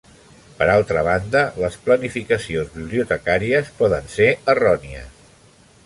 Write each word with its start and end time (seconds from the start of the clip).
Per 0.61 0.67
altra 0.75 1.03
banda, 1.07 1.43
les 1.65 1.77
planificacions 1.89 2.73
bibliotecàries 2.79 3.71
poden 3.83 4.11
ser 4.19 4.33
errònies. 4.57 5.29